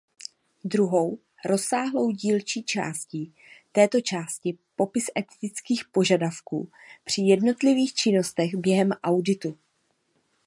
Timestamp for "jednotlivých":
7.21-7.93